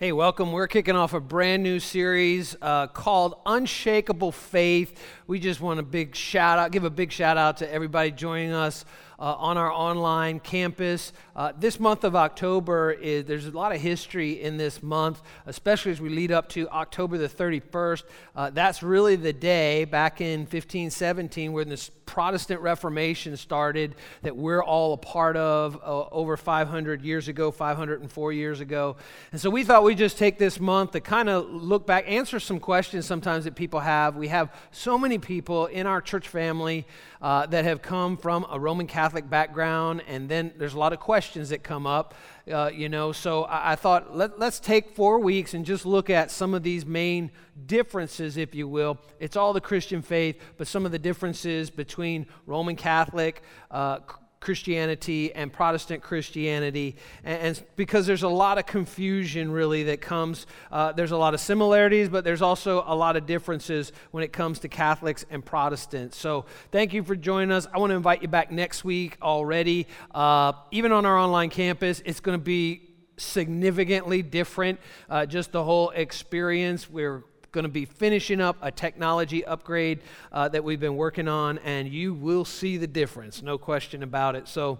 [0.00, 0.50] Hey, welcome.
[0.50, 4.98] We're kicking off a brand new series uh, called Unshakable Faith.
[5.26, 8.52] We just want a big shout out, give a big shout out to everybody joining
[8.52, 8.86] us
[9.20, 11.12] uh, on our online campus.
[11.36, 15.92] Uh, this month of October, is, there's a lot of history in this month, especially
[15.92, 18.02] as we lead up to October the 31st.
[18.34, 24.64] Uh, that's really the day back in 1517 when this Protestant Reformation started that we're
[24.64, 28.96] all a part of uh, over 500 years ago, 504 years ago.
[29.30, 32.40] And so we thought we'd just take this month to kind of look back, answer
[32.40, 34.16] some questions sometimes that people have.
[34.16, 36.84] We have so many people in our church family
[37.22, 41.00] uh, that have come from a Roman Catholic background, and then there's a lot of
[41.00, 42.14] questions that come up,
[42.50, 43.12] uh, you know.
[43.12, 46.62] So I, I thought let, let's take four weeks and just look at some of
[46.62, 47.30] these main
[47.66, 48.98] differences, if you will.
[49.18, 53.98] It's all the Christian faith, but some of the differences between Roman Catholic, uh,
[54.40, 60.46] Christianity and Protestant Christianity, and, and, because there's a lot of confusion really that comes.
[60.72, 64.32] Uh, there's a lot of similarities, but there's also a lot of differences when it
[64.32, 66.16] comes to Catholics and Protestants.
[66.16, 67.66] So thank you for joining us.
[67.72, 69.86] I want to invite you back next week already.
[70.14, 74.80] Uh, even on our online campus, it's going to be significantly different.
[75.10, 76.88] Uh, just the whole experience.
[76.88, 80.00] We're going to be finishing up a technology upgrade
[80.32, 84.36] uh, that we've been working on, and you will see the difference, no question about
[84.36, 84.48] it.
[84.48, 84.78] So,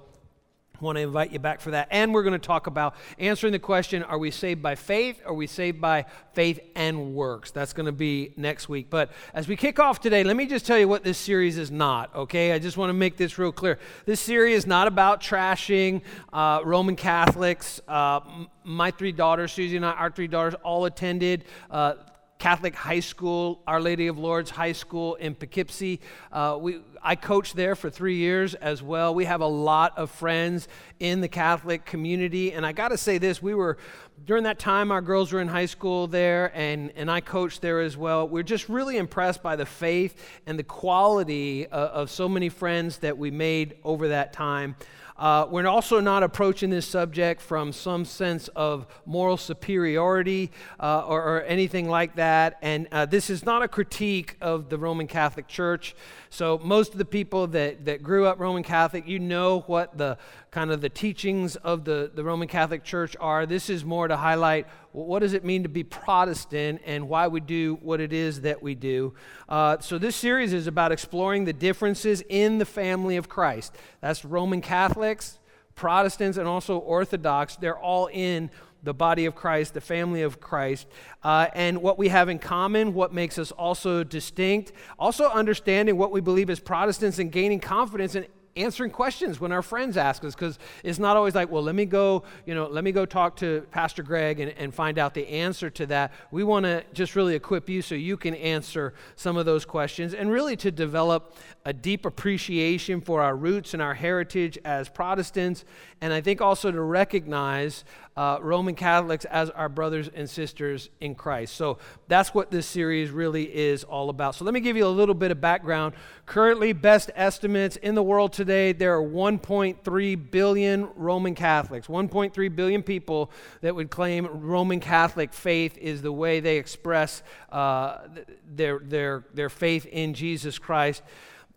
[0.80, 1.88] I want to invite you back for that.
[1.90, 5.20] And we're going to talk about answering the question are we saved by faith?
[5.26, 7.50] Are we saved by faith and works?
[7.50, 8.88] That's going to be next week.
[8.88, 11.70] But as we kick off today, let me just tell you what this series is
[11.70, 12.52] not, okay?
[12.52, 13.78] I just want to make this real clear.
[14.06, 16.00] This series is not about trashing
[16.32, 17.82] uh, Roman Catholics.
[17.86, 18.20] Uh,
[18.64, 21.94] my three daughters, Susie and I, our three daughters, all attended uh,
[22.40, 26.00] Catholic High School, Our Lady of Lourdes High School in Poughkeepsie.
[26.32, 29.14] Uh, we, I coached there for three years as well.
[29.14, 30.66] We have a lot of friends
[30.98, 32.54] in the Catholic community.
[32.54, 33.76] And I got to say this we were,
[34.24, 37.80] during that time, our girls were in high school there, and, and I coached there
[37.80, 38.26] as well.
[38.26, 42.98] We're just really impressed by the faith and the quality of, of so many friends
[42.98, 44.76] that we made over that time.
[45.20, 50.50] Uh, we're also not approaching this subject from some sense of moral superiority
[50.80, 52.56] uh, or, or, anything like that.
[52.62, 55.94] And uh, this is not a critique of the Roman Catholic Church.
[56.30, 60.16] So, most of the people that, that grew up Roman Catholic, you know what the
[60.50, 63.46] kind of the teachings of the, the Roman Catholic Church are.
[63.46, 67.40] This is more to highlight what does it mean to be Protestant and why we
[67.40, 69.14] do what it is that we do.
[69.48, 73.74] Uh, so, this series is about exploring the differences in the family of Christ.
[74.00, 75.38] That's Roman Catholics,
[75.76, 77.54] Protestants, and also Orthodox.
[77.54, 78.50] They're all in
[78.82, 80.86] the body of Christ, the family of Christ,
[81.22, 86.10] uh, and what we have in common, what makes us also distinct, also understanding what
[86.10, 88.26] we believe as Protestants and gaining confidence in
[88.62, 91.84] answering questions when our friends ask us because it's not always like well let me
[91.84, 95.26] go you know let me go talk to pastor greg and, and find out the
[95.28, 99.36] answer to that we want to just really equip you so you can answer some
[99.36, 103.94] of those questions and really to develop a deep appreciation for our roots and our
[103.94, 105.64] heritage as protestants.
[106.00, 107.84] And i think also to recognize
[108.16, 111.54] uh, Roman Catholics as our brothers and sisters in Christ.
[111.54, 111.78] So
[112.08, 114.34] that's what this series really is all about.
[114.34, 115.94] So let me give you a little bit of background.
[116.26, 122.82] Currently, best estimates in the world today, there are 1.3 billion Roman Catholics, 1.3 billion
[122.82, 123.30] people
[123.62, 127.98] that would claim Roman Catholic faith is the way they express uh,
[128.46, 131.02] their, their, their faith in Jesus Christ.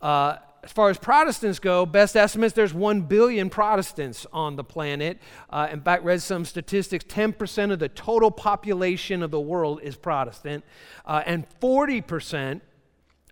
[0.01, 5.19] Uh, as far as Protestants go, best estimates, there's 1 billion Protestants on the planet.
[5.49, 9.97] Uh, in fact, read some statistics 10% of the total population of the world is
[9.97, 10.63] Protestant,
[11.05, 12.61] uh, and 40%,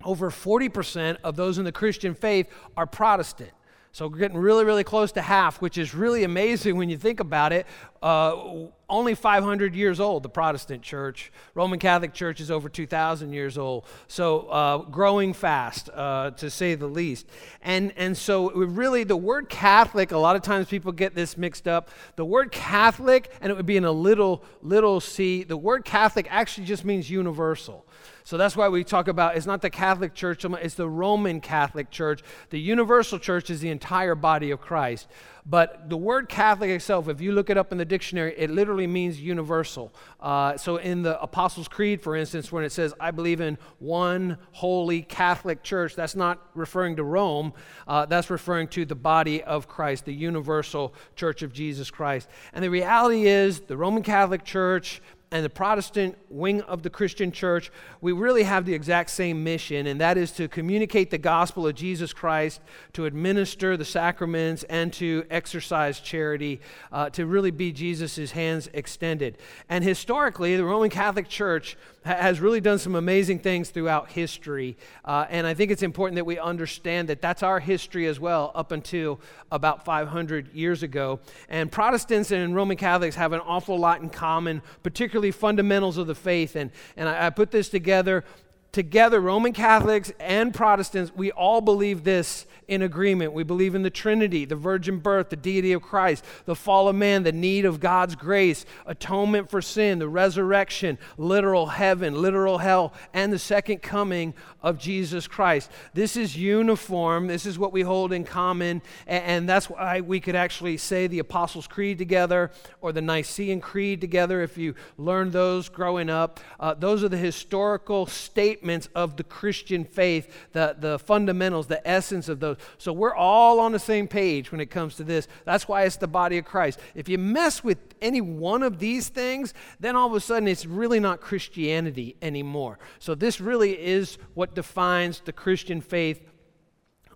[0.04, 3.52] over 40% of those in the Christian faith are Protestant.
[3.94, 7.20] So we're getting really, really close to half, which is really amazing when you think
[7.20, 7.68] about it.
[8.02, 11.30] Uh, only 500 years old, the Protestant church.
[11.56, 13.86] Roman Catholic Church is over 2,000 years old.
[14.08, 17.28] So uh, growing fast, uh, to say the least.
[17.62, 21.68] And, and so really the word Catholic, a lot of times people get this mixed
[21.68, 21.90] up.
[22.16, 26.28] The word Catholic, and it would be in a little, little c, the word Catholic
[26.30, 27.86] actually just means universal.
[28.24, 31.90] So that's why we talk about it's not the Catholic Church, it's the Roman Catholic
[31.90, 32.22] Church.
[32.50, 35.08] The universal church is the entire body of Christ.
[35.46, 38.86] But the word Catholic itself, if you look it up in the dictionary, it literally
[38.86, 39.92] means universal.
[40.20, 44.38] Uh, so in the Apostles' Creed, for instance, when it says, I believe in one
[44.52, 47.54] holy Catholic church, that's not referring to Rome,
[47.88, 52.30] uh, that's referring to the body of Christ, the universal church of Jesus Christ.
[52.54, 57.32] And the reality is, the Roman Catholic Church and the Protestant wing of the Christian
[57.32, 61.66] church, we really have the exact same mission, and that is to communicate the gospel
[61.66, 62.60] of Jesus Christ,
[62.94, 66.60] to administer the sacraments, and to exercise charity,
[66.92, 69.38] uh, to really be Jesus' hands extended.
[69.70, 74.76] And historically, the Roman Catholic Church has really done some amazing things throughout history.
[75.06, 78.52] Uh, and I think it's important that we understand that that's our history as well,
[78.56, 81.20] up until about 500 years ago.
[81.48, 86.16] And Protestants and Roman Catholics have an awful lot in common, particularly fundamentals of the
[86.16, 86.56] faith.
[86.56, 88.24] And, and I, I put this together
[88.72, 93.34] together, Roman Catholics and Protestants, we all believe this in agreement.
[93.34, 96.96] We believe in the Trinity, the virgin birth, the deity of Christ, the fall of
[96.96, 102.94] man, the need of God's grace, atonement for sin, the resurrection, literal heaven, literal hell,
[103.14, 105.70] and the second coming of Jesus Christ.
[105.94, 107.28] This is uniform.
[107.28, 108.82] This is what we hold in common.
[109.08, 114.00] And, that's why we could actually say the Apostles' Creed together or the Nicene Creed
[114.00, 116.40] together if you learned those growing up.
[116.60, 122.30] Uh, those are the historical statements of the Christian faith, the, the fundamentals, the essence
[122.30, 122.58] of those.
[122.78, 125.28] So we're all on the same page when it comes to this.
[125.44, 126.80] That's why it's the body of Christ.
[126.94, 130.66] If you mess with any one of these things, then all of a sudden it's
[130.66, 132.80] really not Christianity anymore.
[133.00, 136.22] So this really is what defines the Christian faith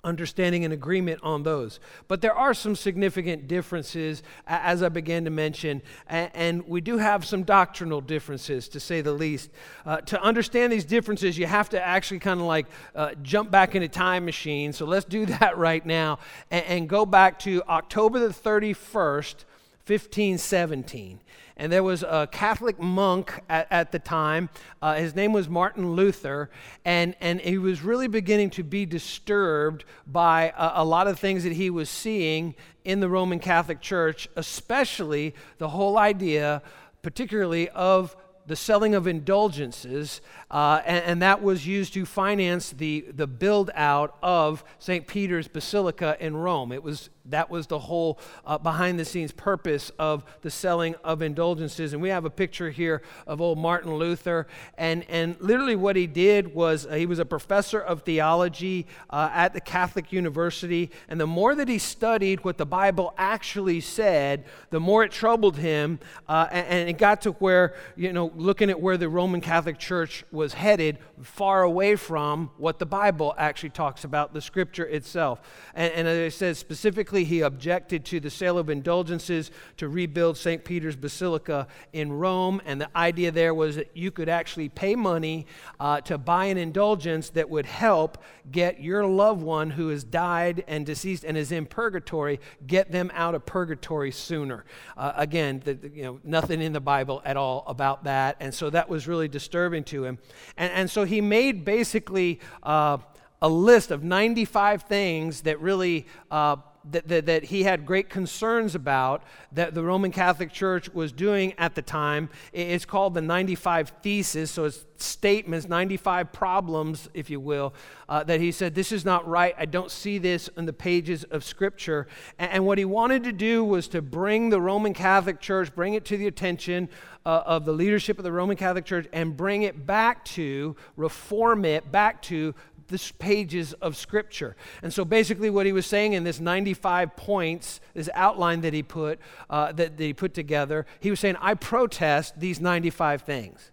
[0.06, 1.80] understanding and agreement on those.
[2.08, 7.26] But there are some significant differences, as I began to mention, and we do have
[7.26, 9.50] some doctrinal differences, to say the least.
[9.86, 13.76] Uh, to understand these differences, you have to actually kind of like uh, jump back
[13.76, 14.72] in a time machine.
[14.72, 16.20] So let's do that right now
[16.52, 19.44] and, and go back to October the 31st,
[19.88, 21.20] 1517
[21.58, 24.50] and there was a Catholic monk at, at the time.
[24.82, 26.50] Uh, his name was Martin Luther,
[26.84, 31.44] and, and he was really beginning to be disturbed by a, a lot of things
[31.44, 36.62] that he was seeing in the Roman Catholic Church, especially the whole idea,
[37.02, 38.16] particularly of
[38.48, 40.22] the selling of indulgences,
[40.52, 45.08] uh, and, and, that was used to finance the, the build out of St.
[45.08, 46.72] Peter's Basilica in Rome.
[46.72, 51.22] It was that was the whole uh, behind the scenes purpose of the selling of
[51.22, 51.94] indulgences.
[51.94, 54.48] And we have a picture here of old Martin Luther.
[54.78, 59.30] And, and literally, what he did was uh, he was a professor of theology uh,
[59.34, 60.92] at the Catholic University.
[61.08, 65.58] And the more that he studied what the Bible actually said, the more it troubled
[65.58, 66.00] him.
[66.28, 69.80] Uh, and, and it got to where, you know, looking at where the Roman Catholic
[69.80, 75.42] Church was headed, far away from what the Bible actually talks about, the scripture itself.
[75.74, 80.38] And, and as I said, specifically, he objected to the sale of indulgences to rebuild
[80.38, 80.64] St.
[80.64, 82.62] Peter's Basilica in Rome.
[82.66, 85.48] And the idea there was that you could actually pay money
[85.80, 88.18] uh, to buy an indulgence that would help
[88.52, 93.12] get your loved one who has died and deceased and is in purgatory, get them
[93.14, 94.66] out of purgatory sooner.
[94.98, 98.38] Uh, again, the, the, you know, nothing in the Bible at all about that.
[98.40, 100.20] And so that was really disturbing to him.
[100.58, 102.98] And, and so he made basically uh,
[103.42, 106.58] a list of 95 things that really uh,
[106.92, 111.54] that, that, that, he had great concerns about that the Roman Catholic Church was doing
[111.58, 112.30] at the time.
[112.54, 117.74] It's called the 95 Thesis, so it's statements, 95 problems, if you will,
[118.08, 119.56] uh, that he said, This is not right.
[119.58, 122.08] I don't see this in the pages of Scripture.
[122.40, 125.94] And, and what he wanted to do was to bring the Roman Catholic Church, bring
[125.94, 126.90] it to the attention
[127.26, 131.66] uh, of the leadership of the Roman Catholic Church, and bring it back to, reform
[131.66, 132.54] it back to
[132.88, 134.56] the pages of Scripture.
[134.82, 138.84] And so basically, what he was saying in this 95 points, this outline that he
[138.84, 143.72] put uh, that, that he put together, he was saying, "I protest these 95 things."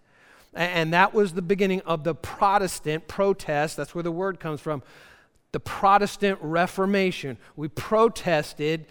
[0.54, 3.76] And that was the beginning of the Protestant protest.
[3.76, 4.82] That's where the word comes from.
[5.52, 7.38] The Protestant Reformation.
[7.56, 8.86] We protested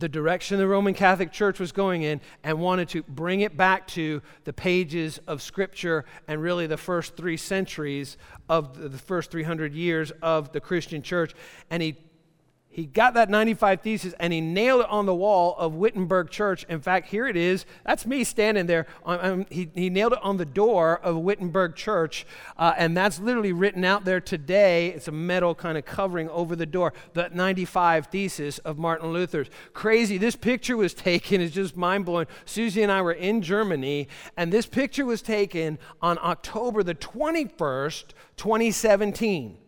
[0.00, 3.86] the direction the Roman Catholic Church was going in and wanted to bring it back
[3.88, 8.16] to the pages of Scripture and really the first three centuries
[8.48, 11.34] of the first 300 years of the Christian church.
[11.70, 11.96] And he
[12.72, 16.64] he got that 95 thesis and he nailed it on the wall of Wittenberg Church.
[16.68, 17.66] In fact, here it is.
[17.84, 18.86] That's me standing there.
[19.04, 22.24] Um, he, he nailed it on the door of Wittenberg Church,
[22.56, 24.90] uh, and that's literally written out there today.
[24.90, 26.92] It's a metal kind of covering over the door.
[27.12, 29.48] The 95 thesis of Martin Luther's.
[29.72, 30.16] Crazy.
[30.16, 32.28] This picture was taken, it's just mind blowing.
[32.44, 38.04] Susie and I were in Germany, and this picture was taken on October the 21st,
[38.36, 39.59] 2017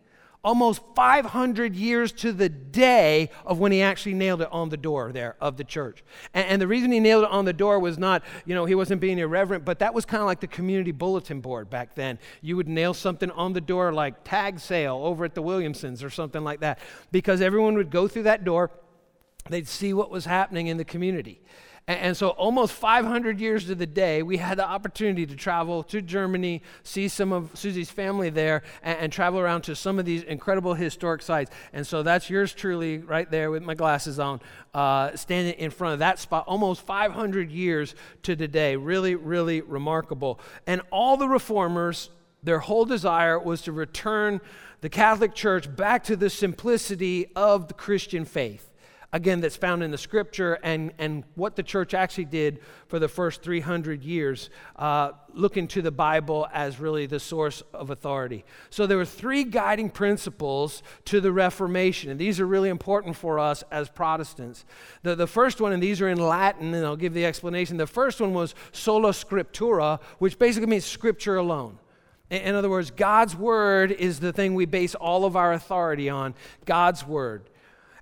[0.43, 5.11] almost 500 years to the day of when he actually nailed it on the door
[5.13, 6.03] there of the church.
[6.33, 8.75] And, and the reason he nailed it on the door was not, you know, he
[8.75, 12.19] wasn't being irreverent, but that was kind of like the community bulletin board back then.
[12.41, 16.09] You would nail something on the door like tag sale over at the Williamsons or
[16.09, 16.79] something like that,
[17.11, 18.71] because everyone would go through that door,
[19.49, 21.41] they'd see what was happening in the community.
[21.85, 26.01] And, so, almost 500 years to the day, we had the opportunity to travel to
[26.01, 30.23] Germany, see some of Susie's family there, and, and, travel around to some of these
[30.23, 31.51] incredible historic sites.
[31.73, 34.39] And so, that's yours truly right there with my glasses on,
[34.73, 38.77] uh, standing in front of that spot, almost 500 years to the day.
[38.77, 40.39] Really, really remarkable.
[40.65, 42.09] And all the reformers,
[42.41, 44.39] their whole desire was to return
[44.79, 48.69] the Catholic Church back to the simplicity of the Christian faith
[49.13, 53.07] again, that's found in the scripture and, and what the church actually did for the
[53.07, 58.43] first 300 years, uh, looking to the Bible as really the source of authority.
[58.71, 63.37] So there were three guiding principles to the Reformation, and these are really important for
[63.37, 64.65] us as Protestants.
[65.03, 67.77] The, the first one, and these are in Latin, and I'll give the explanation.
[67.77, 71.77] The first one was sola scriptura, which basically means scripture alone.
[72.31, 76.33] In other words, God's word is the thing we base all of our authority on.
[76.65, 77.47] God's word.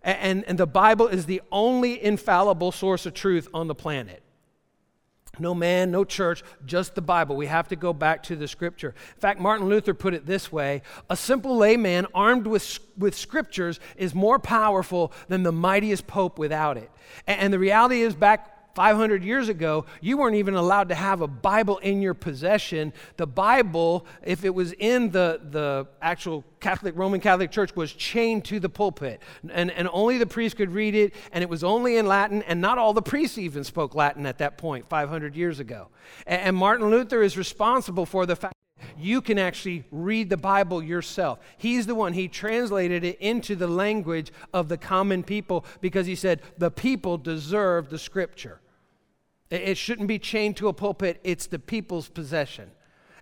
[0.03, 4.24] And, and the Bible is the only infallible source of truth on the planet.
[5.39, 7.36] No man, no church, just the Bible.
[7.36, 8.93] We have to go back to the scripture.
[9.15, 13.79] In fact, Martin Luther put it this way A simple layman armed with, with scriptures
[13.96, 16.91] is more powerful than the mightiest pope without it.
[17.27, 21.21] And, and the reality is, back 500 years ago, you weren't even allowed to have
[21.21, 22.93] a Bible in your possession.
[23.17, 28.45] The Bible, if it was in the, the actual Catholic, Roman Catholic Church, was chained
[28.45, 29.21] to the pulpit.
[29.51, 32.61] And, and only the priest could read it, and it was only in Latin, and
[32.61, 35.89] not all the priests even spoke Latin at that point, 500 years ago.
[36.25, 38.55] And, and Martin Luther is responsible for the fact
[38.97, 41.39] you can actually read the Bible yourself.
[41.57, 46.15] He's the one, he translated it into the language of the common people because he
[46.15, 48.60] said the people deserve the scripture.
[49.51, 52.72] It shouldn't be chained to a pulpit, it's the people's possession.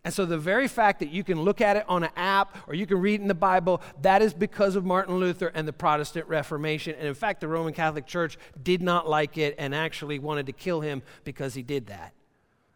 [0.06, 2.74] And so, the very fact that you can look at it on an app or
[2.74, 6.28] you can read in the Bible, that is because of Martin Luther and the Protestant
[6.28, 6.96] Reformation.
[6.98, 10.54] And in fact, the Roman Catholic Church did not like it and actually wanted to
[10.54, 12.14] kill him because he did that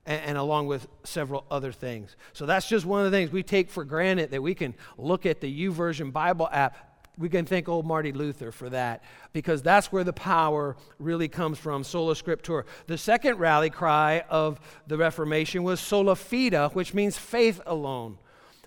[0.05, 2.17] and, and, along with several other things.
[2.33, 5.25] So that's just one of the things we take for granted that we can look
[5.25, 6.92] at the YouVersion Bible app.
[7.17, 9.03] We can thank old Marty Luther for that
[9.33, 12.65] because that's where the power really comes from, sola scriptura.
[12.87, 18.17] The second rally cry of the Reformation was sola fide, which means faith alone.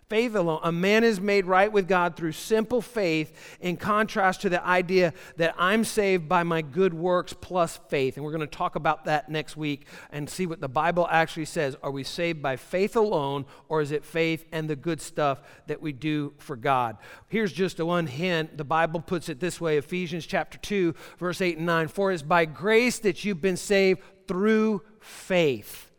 [0.08, 0.60] Faith alone.
[0.62, 5.12] A man is made right with God through simple faith, in contrast to the idea
[5.36, 8.16] that I'm saved by my good works plus faith.
[8.16, 11.46] And we're going to talk about that next week and see what the Bible actually
[11.46, 11.76] says.
[11.82, 15.82] Are we saved by faith alone, or is it faith and the good stuff that
[15.82, 16.98] we do for God?
[17.26, 18.56] Here's just one hint.
[18.56, 21.88] The Bible puts it this way Ephesians chapter 2, verse 8 and 9.
[21.88, 25.90] For it is by grace that you've been saved through faith.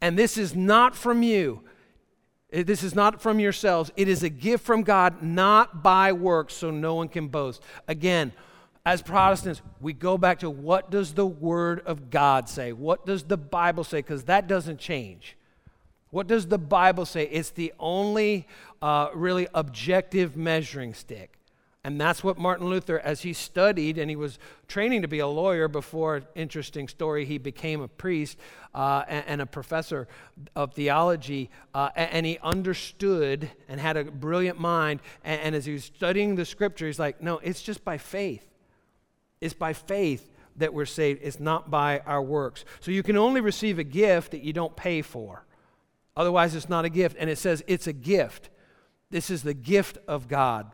[0.00, 1.62] And this is not from you.
[2.52, 3.92] This is not from yourselves.
[3.96, 7.62] It is a gift from God, not by works, so no one can boast.
[7.86, 8.32] Again,
[8.84, 12.72] as Protestants, we go back to what does the Word of God say?
[12.72, 13.98] What does the Bible say?
[13.98, 15.36] Because that doesn't change.
[16.10, 17.24] What does the Bible say?
[17.24, 18.48] It's the only
[18.82, 21.39] uh, really objective measuring stick.
[21.82, 25.26] And that's what Martin Luther, as he studied and he was training to be a
[25.26, 28.36] lawyer before, interesting story, he became a priest
[28.74, 30.06] uh, and, and, a professor
[30.54, 31.48] of theology.
[31.74, 35.00] Uh, and, and, he understood and had a brilliant mind.
[35.24, 38.46] And, and as he was studying the scripture, he's like, no, it's just by faith.
[39.40, 42.66] It's by faith that we're saved, it's not by our works.
[42.80, 45.46] So you can only receive a gift that you don't pay for.
[46.14, 47.16] Otherwise, it's not a gift.
[47.18, 48.50] And it says it's a gift.
[49.10, 50.70] This is the gift of God.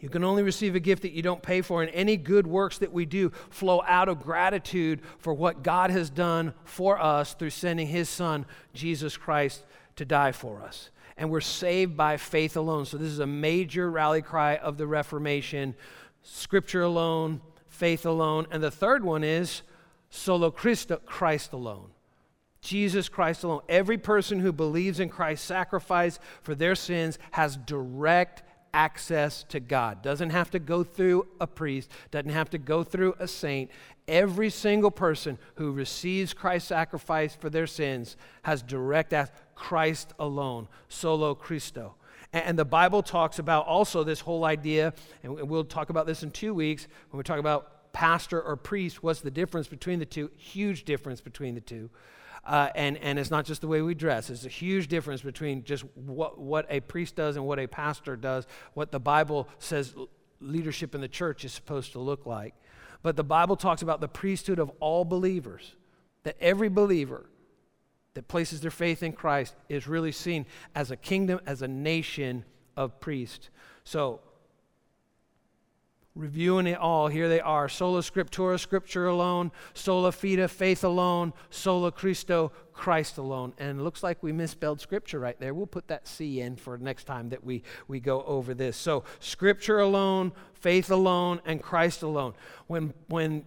[0.00, 2.78] You can only receive a gift that you don't pay for, and any good works
[2.78, 7.50] that we do flow out of gratitude for what God has done for us through
[7.50, 9.64] sending His Son, Jesus Christ,
[9.96, 10.90] to die for us.
[11.18, 12.86] And we're saved by faith alone.
[12.86, 15.74] So, this is a major rally cry of the Reformation
[16.22, 18.46] Scripture alone, faith alone.
[18.50, 19.60] And the third one is
[20.08, 21.90] solo Christo, Christ alone.
[22.62, 23.62] Jesus Christ alone.
[23.68, 28.42] Every person who believes in Christ's sacrifice for their sins has direct
[28.72, 30.02] access to God.
[30.02, 33.70] Doesn't have to go through a priest, doesn't have to go through a saint.
[34.08, 39.36] Every single person who receives Christ's sacrifice for their sins has direct access.
[39.60, 41.94] Christ alone, solo Christo.
[42.32, 46.30] And the Bible talks about also this whole idea, and we'll talk about this in
[46.30, 49.02] two weeks when we talk about pastor or priest.
[49.02, 50.30] What's the difference between the two?
[50.36, 51.90] Huge difference between the two.
[52.44, 54.30] Uh, and, and it's not just the way we dress.
[54.30, 58.16] It's a huge difference between just what, what a priest does and what a pastor
[58.16, 59.94] does, what the Bible says
[60.40, 62.54] leadership in the church is supposed to look like.
[63.02, 65.74] But the Bible talks about the priesthood of all believers,
[66.22, 67.26] that every believer
[68.14, 72.44] that places their faith in Christ is really seen as a kingdom, as a nation
[72.76, 73.50] of priests.
[73.84, 74.20] So,
[76.14, 81.92] reviewing it all, here they are sola scriptura, scripture alone, sola fide, faith alone, sola
[81.92, 83.52] Christo, Christ alone.
[83.58, 85.54] And it looks like we misspelled scripture right there.
[85.54, 88.76] We'll put that C in for next time that we, we go over this.
[88.76, 92.34] So, scripture alone, faith alone, and Christ alone.
[92.66, 93.44] When, when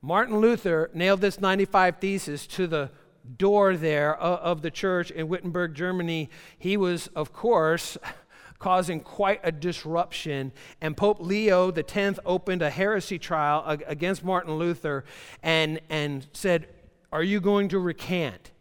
[0.00, 2.90] Martin Luther nailed this 95 thesis to the
[3.36, 7.98] door there of the church in Wittenberg, Germany, he was, of course,
[8.58, 10.52] causing quite a disruption.
[10.80, 15.04] And Pope Leo X opened a heresy trial against Martin Luther
[15.42, 16.68] and, and said,
[17.12, 18.52] Are you going to recant?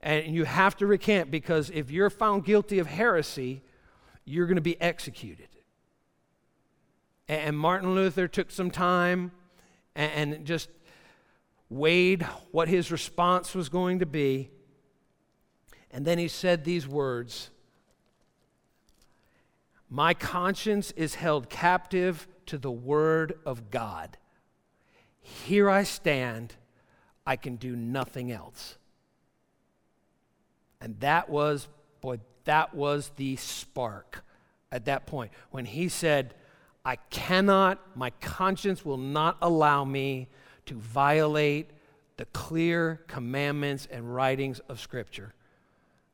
[0.00, 3.62] And you have to recant because if you're found guilty of heresy,
[4.24, 5.48] you're going to be executed.
[7.28, 9.30] And Martin Luther took some time
[9.94, 10.68] and just
[11.70, 14.50] weighed what his response was going to be.
[15.90, 17.50] And then he said these words
[19.94, 24.16] My conscience is held captive to the word of God.
[25.20, 26.54] Here I stand,
[27.26, 28.78] I can do nothing else.
[30.80, 31.68] And that was,
[32.00, 34.24] boy, that was the spark
[34.72, 36.32] at that point when he said,
[36.86, 40.28] I cannot, my conscience will not allow me
[40.64, 41.68] to violate
[42.16, 45.34] the clear commandments and writings of Scripture.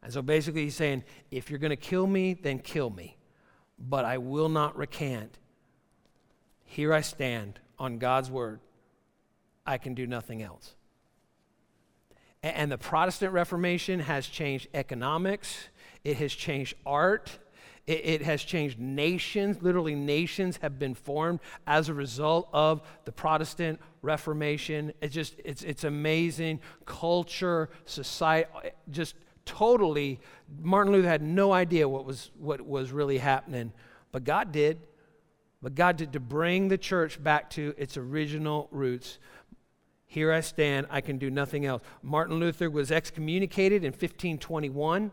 [0.02, 3.17] And so basically, he's saying, if you're going to kill me, then kill me.
[3.78, 5.38] But I will not recant.
[6.64, 8.60] Here I stand on God's word.
[9.66, 10.74] I can do nothing else.
[12.42, 15.68] And the Protestant Reformation has changed economics,
[16.04, 17.38] it has changed art,
[17.88, 19.62] it, has changed nations.
[19.62, 24.92] Literally, nations have been formed as a result of the Protestant Reformation.
[25.00, 26.60] It's just, it's, it's amazing.
[26.84, 28.50] Culture, society,
[28.90, 29.14] just
[29.48, 30.20] totally.
[30.60, 33.72] Martin Luther had no idea what was, what was really happening,
[34.12, 34.78] but God did.
[35.60, 39.18] But God did to bring the church back to its original roots.
[40.06, 41.82] Here I stand, I can do nothing else.
[42.02, 45.10] Martin Luther was excommunicated in 1521,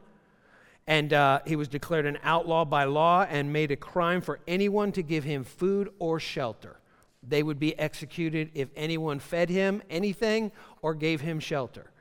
[0.86, 4.92] and uh, he was declared an outlaw by law and made a crime for anyone
[4.92, 6.80] to give him food or shelter.
[7.27, 10.51] They would be executed if anyone fed him anything
[10.84, 11.92] or gave him shelter.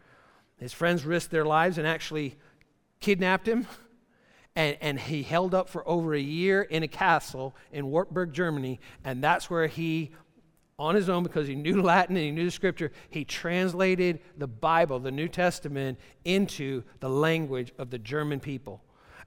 [0.57, 2.37] His friends risked their lives and actually
[3.01, 3.67] kidnapped him.
[4.57, 8.79] And, and he held up for over a year in a castle in Wartburg, Germany.
[9.05, 10.13] And that's where he
[10.79, 14.47] on his own because he knew Latin and he knew the scripture, he translated the
[14.47, 18.83] Bible, the New Testament, into the language of the German people.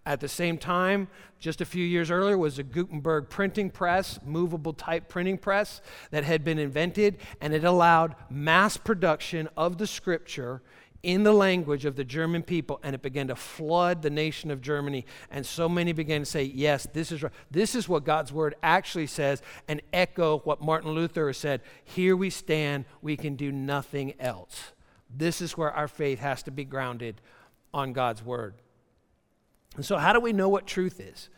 [0.06, 4.72] At the same time, just a few years earlier, was a Gutenberg printing press, movable
[4.72, 10.62] type printing press that had been invented, and it allowed mass production of the scripture
[11.04, 14.62] in the language of the German people, and it began to flood the nation of
[14.62, 15.06] Germany.
[15.32, 17.32] And so many began to say, Yes, this is right.
[17.52, 22.30] This is what God's word actually says, and echo what Martin Luther said Here we
[22.30, 24.74] stand, we can do nothing else.
[25.16, 27.22] This is where our faith has to be grounded
[27.74, 28.56] on God's word.
[29.76, 31.30] And so, how do we know what truth is?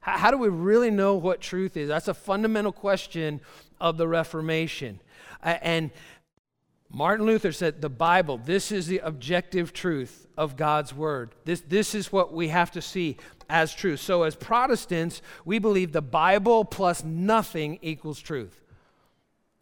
[0.00, 1.88] How, do we really know what truth is?
[1.88, 3.40] That's a fundamental question
[3.80, 4.98] of the Reformation.
[5.40, 5.92] And
[6.94, 11.34] Martin Luther said the Bible, this is the objective truth of God's Word.
[11.46, 13.16] This, this is what we have to see
[13.48, 14.00] as truth.
[14.00, 18.60] So, as Protestants, we believe the Bible plus nothing equals truth.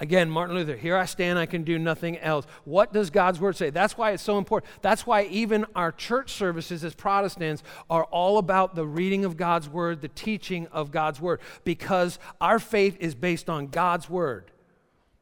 [0.01, 2.47] Again, Martin Luther, here I stand, I can do nothing else.
[2.65, 3.71] What does God's Word say?
[3.71, 4.73] That's why it's so important.
[4.83, 9.69] That's why even our church services as Protestants are all about the reading of God's
[9.69, 14.51] Word, the teaching of God's Word, because our faith is based on God's Word.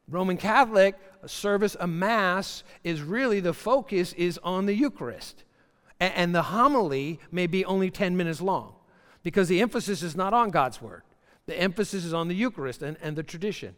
[0.09, 0.95] Roman Catholic
[1.25, 5.43] service, a mass, is really the focus is on the Eucharist.
[5.99, 8.73] And, and the homily may be only 10 minutes long
[9.23, 11.03] because the emphasis is not on God's word.
[11.45, 13.75] The emphasis is on the Eucharist and, and the tradition.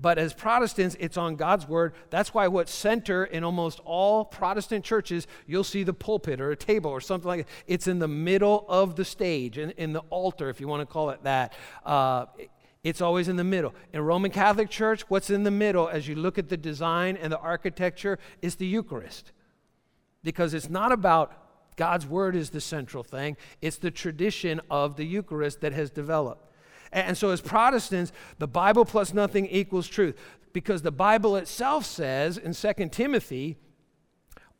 [0.00, 1.92] But as Protestants, it's on God's word.
[2.08, 6.56] That's why what center in almost all Protestant churches, you'll see the pulpit or a
[6.56, 7.52] table or something like that.
[7.66, 10.86] It's in the middle of the stage, in, in the altar, if you want to
[10.86, 11.52] call it that.
[11.84, 12.26] Uh,
[12.82, 13.74] it's always in the middle.
[13.92, 17.32] In Roman Catholic Church, what's in the middle as you look at the design and
[17.32, 19.32] the architecture is the Eucharist.
[20.22, 25.04] Because it's not about God's word is the central thing, it's the tradition of the
[25.04, 26.46] Eucharist that has developed.
[26.92, 30.18] And so, as Protestants, the Bible plus nothing equals truth.
[30.52, 33.56] Because the Bible itself says in 2 Timothy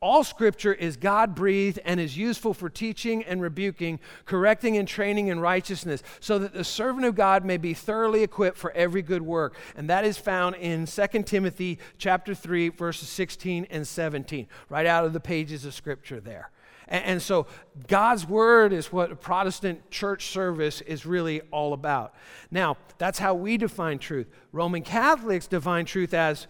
[0.01, 5.27] all scripture is God breathed and is useful for teaching and rebuking, correcting and training
[5.27, 9.21] in righteousness, so that the servant of God may be thoroughly equipped for every good
[9.21, 9.55] work.
[9.75, 15.05] And that is found in 2 Timothy chapter 3 verses 16 and 17, right out
[15.05, 16.49] of the pages of scripture there.
[16.87, 17.45] And, and so
[17.87, 22.15] God's word is what a Protestant church service is really all about.
[22.49, 24.27] Now, that's how we define truth.
[24.51, 26.47] Roman Catholics define truth as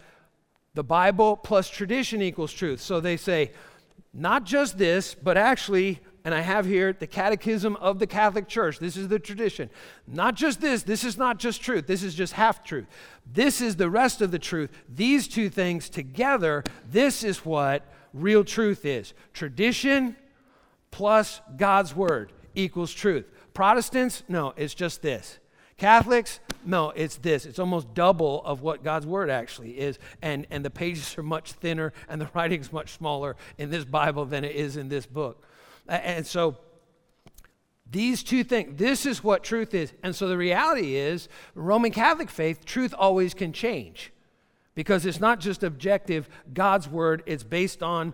[0.74, 2.82] the Bible plus tradition equals truth.
[2.82, 3.52] So they say,
[4.14, 8.80] not just this, but actually, and I have here the Catechism of the Catholic Church.
[8.80, 9.70] This is the tradition.
[10.08, 12.86] Not just this, this is not just truth, this is just half truth.
[13.26, 14.70] This is the rest of the truth.
[14.88, 19.14] These two things together, this is what real truth is.
[19.34, 20.16] Tradition
[20.92, 23.26] plus God's Word equals truth.
[23.54, 25.40] Protestants, no, it's just this.
[25.78, 27.46] Catholics, no, it's this.
[27.46, 30.00] It's almost double of what God's word actually is.
[30.22, 34.26] And, and the pages are much thinner and the writing's much smaller in this Bible
[34.26, 35.44] than it is in this book.
[35.88, 36.58] And so
[37.90, 39.94] these two things, this is what truth is.
[40.04, 44.12] And so the reality is, Roman Catholic faith, truth always can change
[44.74, 48.14] because it's not just objective God's word, it's based on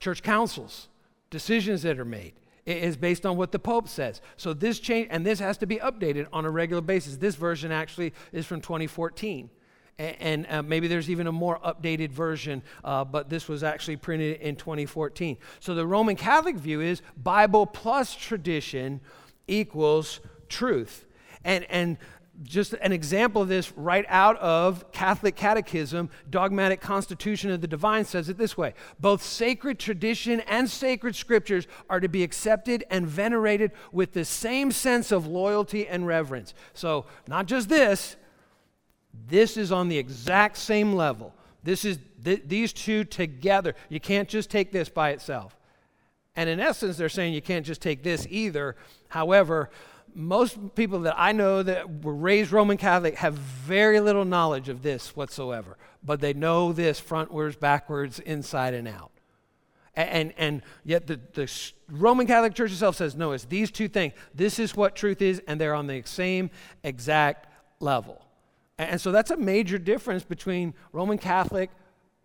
[0.00, 0.88] church councils,
[1.30, 2.32] decisions that are made.
[2.70, 4.20] Is based on what the Pope says.
[4.36, 7.16] So this change, and this has to be updated on a regular basis.
[7.16, 9.50] This version actually is from 2014.
[9.98, 13.96] And, and uh, maybe there's even a more updated version, uh, but this was actually
[13.96, 15.36] printed in 2014.
[15.58, 19.00] So the Roman Catholic view is Bible plus tradition
[19.46, 21.04] equals truth.
[21.44, 21.98] And, and
[22.42, 28.04] just an example of this right out of Catholic Catechism, Dogmatic Constitution of the Divine
[28.04, 33.06] says it this way Both sacred tradition and sacred scriptures are to be accepted and
[33.06, 36.54] venerated with the same sense of loyalty and reverence.
[36.72, 38.16] So, not just this,
[39.28, 41.34] this is on the exact same level.
[41.62, 43.74] This is th- these two together.
[43.88, 45.56] You can't just take this by itself.
[46.36, 48.76] And in essence, they're saying you can't just take this either.
[49.08, 49.70] However,
[50.14, 54.82] most people that I know that were raised Roman Catholic have very little knowledge of
[54.82, 59.10] this whatsoever, but they know this frontwards, backwards, inside and out.
[59.94, 61.50] And, and, yet the, the
[61.90, 64.14] Roman Catholic Church itself says, no, it's these two things.
[64.34, 66.50] This is what truth is, and they're on the same
[66.84, 67.48] exact
[67.80, 68.24] level.
[68.78, 71.70] And, and so that's a major difference between Roman Catholic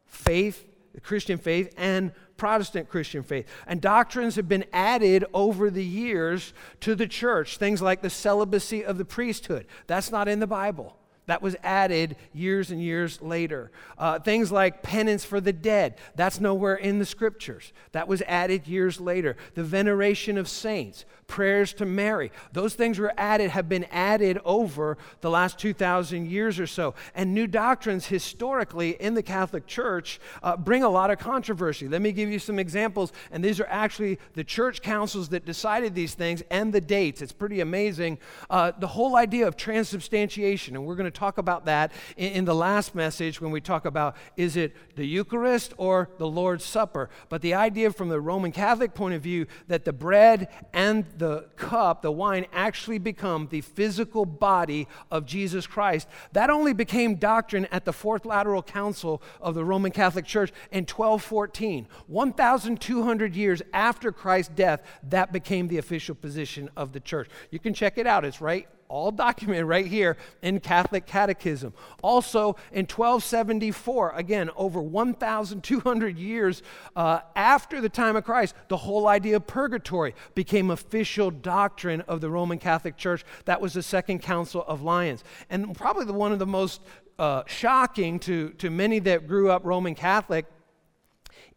[0.05, 3.47] faith, the Christian faith, and Protestant Christian faith.
[3.67, 8.83] And doctrines have been added over the years to the church, things like the celibacy
[8.83, 9.65] of the priesthood.
[9.87, 10.97] That's not in the Bible.
[11.27, 13.71] That was added years and years later.
[13.97, 17.73] Uh, things like penance for the dead, that's nowhere in the scriptures.
[17.93, 19.35] That was added years later.
[19.55, 24.97] The veneration of saints, prayers to Mary, those things were added, have been added over
[25.21, 26.93] the last 2,000 years or so.
[27.15, 31.87] And new doctrines historically in the Catholic Church uh, bring a lot of controversy.
[31.87, 33.11] Let me give you some examples.
[33.31, 37.23] And these are actually the church councils that decided these things and the dates.
[37.23, 38.19] It's pretty amazing.
[38.47, 42.45] Uh, the whole idea of transubstantiation, and we're going to talk about that in, in,
[42.45, 47.09] the last message when we talk about is it the Eucharist or the Lord's Supper.
[47.29, 51.47] But the idea from the Roman Catholic point of view that the bread and the
[51.55, 57.65] cup, the wine, actually become the physical body of Jesus Christ, that only became doctrine
[57.71, 61.87] at the Fourth Lateran Council of the Roman Catholic Church in 1214.
[62.07, 67.29] 1,200 years after Christ's death, that became the official position of the church.
[67.51, 71.73] You can check it out, it's right all documented right here in Catholic Catechism.
[72.01, 76.63] Also in 1274, again, over 1,200 years
[76.95, 82.21] uh, after the time of Christ, the whole idea of purgatory became official doctrine of
[82.21, 83.23] the Roman Catholic Church.
[83.45, 85.23] That was the Second Council of Lyons.
[85.49, 86.81] And probably the, one of the most
[87.17, 90.45] uh, shocking to, to many that grew up Roman Catholic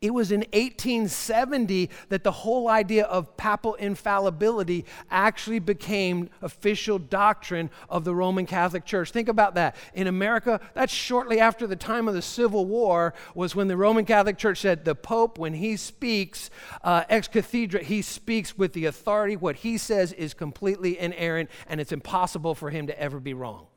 [0.00, 7.68] it was in 1870 that the whole idea of papal infallibility actually became official doctrine
[7.88, 9.10] of the Roman Catholic Church.
[9.10, 9.74] Think about that.
[9.94, 14.04] In America, that's shortly after the time of the Civil War, was when the Roman
[14.04, 16.50] Catholic Church said the Pope, when he speaks
[16.84, 19.34] uh, ex cathedra, he speaks with the authority.
[19.34, 23.67] What he says is completely inerrant, and it's impossible for him to ever be wrong.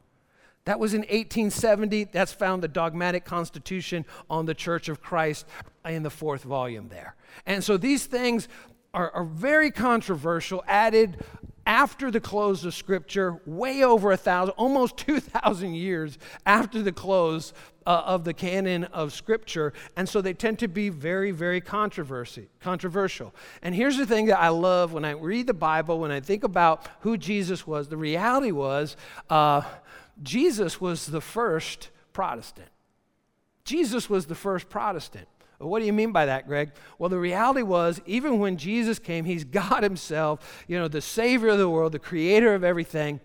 [0.65, 2.05] That was in 1870.
[2.05, 5.47] That's found the dogmatic constitution on the Church of Christ
[5.85, 7.15] in the fourth volume there.
[7.45, 8.47] And so these things
[8.93, 11.23] are, are very controversial, added
[11.65, 17.53] after the close of Scripture, way over a thousand, almost 2,000 years after the close
[17.85, 19.73] uh, of the canon of Scripture.
[19.95, 23.33] And so they tend to be very, very controversy, controversial.
[23.61, 26.43] And here's the thing that I love when I read the Bible, when I think
[26.43, 28.95] about who Jesus was, the reality was,
[29.29, 29.61] uh,
[30.21, 32.69] Jesus was the first Protestant.
[33.63, 35.27] Jesus was the first Protestant.
[35.59, 36.71] what do you mean by that, Greg?
[36.97, 41.49] Well, the reality was, even when Jesus came, he's God himself, you know, the Savior
[41.49, 43.19] of the world, the creator of everything.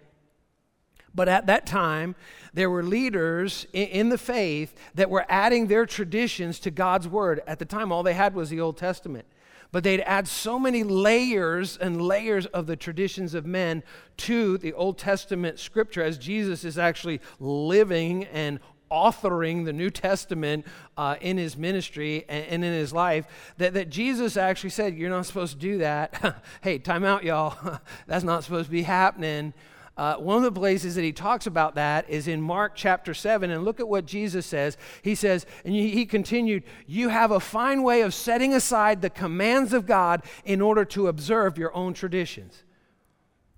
[1.15, 2.15] But at that time,
[2.53, 7.41] there were leaders in, the faith that were adding their traditions to God's word.
[7.47, 9.27] At the time, all they had was the Old Testament.
[9.73, 13.83] But they'd add so many layers and layers of the traditions of men
[14.19, 20.65] to the Old Testament scripture as Jesus is actually living and authoring the New Testament
[20.97, 23.27] uh, in his ministry and, and, in his life,
[23.59, 26.43] that, that Jesus actually said, You're not supposed to do that.
[26.61, 27.81] hey, time out, y'all.
[28.07, 29.53] That's not supposed to be happening.
[29.97, 33.51] Uh, one of the places that he talks about that is in Mark chapter 7.
[33.51, 34.77] And look at what Jesus says.
[35.01, 39.73] He says, and he continued, You have a fine way of setting aside the commands
[39.73, 42.63] of God in order to observe your own traditions.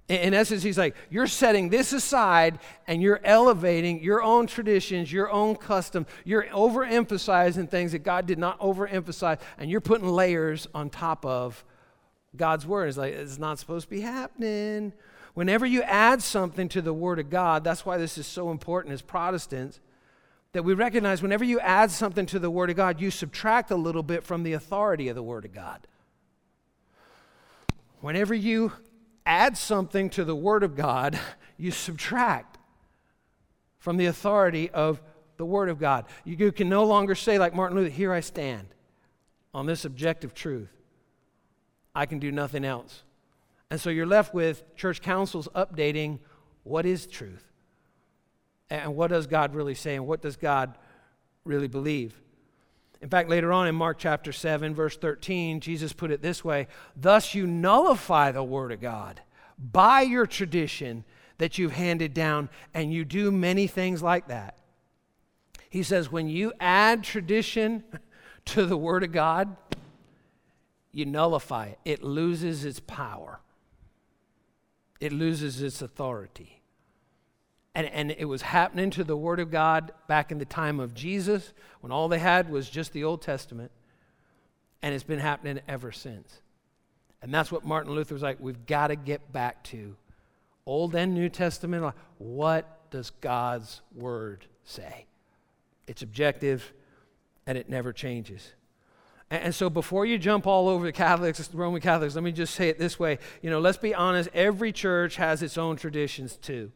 [0.07, 5.31] In essence, he's like, You're setting this aside and you're elevating your own traditions, your
[5.31, 6.07] own custom.
[6.25, 11.63] You're overemphasizing things that God did not overemphasize, and you're putting layers on top of
[12.37, 12.89] God's word.
[12.89, 14.95] It's like, It's not supposed to be happening.
[15.39, 18.93] Whenever you add something to the Word of God, that's why this is so important
[18.93, 19.79] as Protestants,
[20.51, 23.77] that we recognize whenever you add something to the Word of God, you subtract a
[23.77, 25.87] little bit from the authority of the Word of God.
[28.01, 28.73] Whenever you
[29.25, 31.17] add something to the Word of God,
[31.57, 32.59] you subtract
[33.79, 35.01] from the authority of
[35.37, 36.07] the Word of God.
[36.25, 38.75] You can no longer say, like Martin Luther, here I stand
[39.55, 40.73] on this objective truth.
[41.95, 43.05] I can do nothing else.
[43.71, 46.21] And so you're left with church councils updating
[46.63, 47.45] what is truth
[48.71, 50.77] and what does God really say and what does God
[51.45, 52.21] really believe.
[53.01, 56.67] In fact, later on in Mark chapter 7, verse 13, Jesus put it this way
[56.97, 59.21] Thus you nullify the word of God
[59.59, 61.05] by your tradition
[61.39, 64.59] that you've handed down, and you do many things like that.
[65.71, 67.85] He says, when you add tradition
[68.47, 69.57] to the word of God,
[70.91, 73.41] you nullify it, it loses its power
[75.01, 76.61] it loses its authority.
[77.75, 80.95] And, and it was happening to the Word of God back in the time of
[80.95, 83.71] Jesus when all they had was just the Old Testament.
[84.83, 86.41] And it's been happening ever since.
[87.23, 89.97] And that's what Martin Luther was like we've got to get back to
[90.67, 91.95] Old and New Testament.
[92.19, 95.07] What does God's Word say?
[95.87, 96.73] It's objective
[97.47, 98.53] and it never changes.
[99.31, 102.71] And so before you jump all over the Catholics, Roman Catholics, let me just say
[102.71, 103.19] it this way.
[103.43, 106.73] You know, let's be honest, every church has its own traditions too.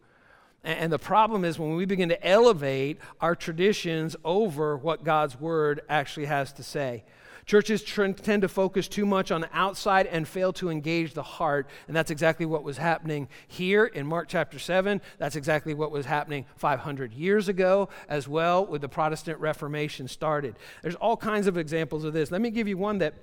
[0.62, 5.80] And the problem is when we begin to elevate our traditions over what God's word
[5.88, 7.04] actually has to say.
[7.46, 11.66] Churches tend to focus too much on the outside and fail to engage the heart.
[11.88, 15.00] And that's exactly what was happening here in Mark chapter 7.
[15.18, 20.56] That's exactly what was happening 500 years ago as well, with the Protestant Reformation started.
[20.82, 22.30] There's all kinds of examples of this.
[22.30, 23.14] Let me give you one that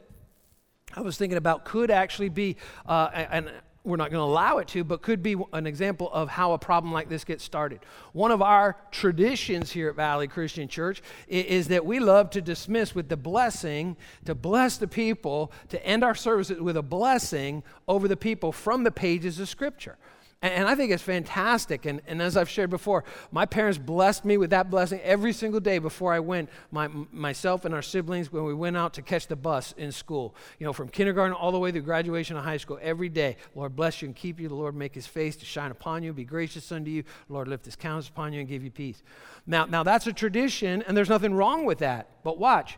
[0.95, 3.51] I was thinking about could actually be uh, an
[3.89, 6.57] we're not going to allow it to, but could be an example of how a
[6.57, 7.79] problem like this gets started.
[8.13, 12.93] One of our traditions here at Valley Christian Church is that we love to dismiss
[12.93, 18.07] with the blessing, to bless the people, to end our services with a blessing over
[18.07, 19.97] the people from the pages of Scripture.
[20.41, 21.85] And I think it's fantastic.
[21.85, 25.59] And, and as I've shared before, my parents blessed me with that blessing every single
[25.59, 29.27] day before I went, my, myself and our siblings, when we went out to catch
[29.27, 30.33] the bus in school.
[30.57, 33.35] You know, from kindergarten all the way through graduation of high school, every day.
[33.53, 34.47] Lord bless you and keep you.
[34.47, 37.03] The Lord make his face to shine upon you, be gracious unto you.
[37.27, 39.03] Lord lift his countenance upon you and give you peace.
[39.45, 42.23] Now, now that's a tradition, and there's nothing wrong with that.
[42.23, 42.77] But watch.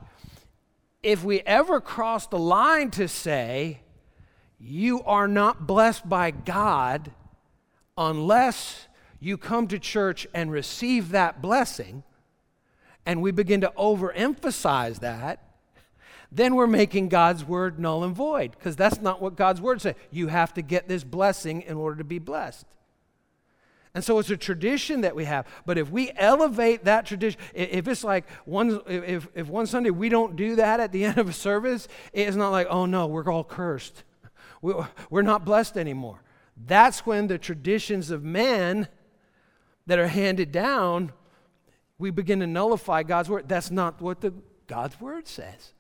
[1.04, 3.82] If we ever cross the line to say,
[4.60, 7.12] you are not blessed by God,
[7.98, 8.88] unless
[9.20, 12.04] you come to church and receive that blessing,
[13.06, 15.44] and we begin to overemphasize that,
[16.32, 19.96] then we're making God's word null and void because that's not what God's word says.
[20.12, 22.66] You have to get this blessing in order to be blessed.
[23.94, 25.46] And so it's a tradition that we have.
[25.66, 30.08] But if we elevate that tradition, if it's like one, if, if one Sunday we
[30.08, 33.30] don't do that at the end of a service, it's not like, oh no, we're
[33.30, 34.04] all cursed.
[34.62, 36.22] We're not blessed anymore.
[36.66, 38.88] That's when the traditions of men
[39.88, 41.12] that are handed down,
[41.98, 43.48] we begin to nullify God's word.
[43.48, 44.34] That's not what the
[44.68, 45.74] God's word says.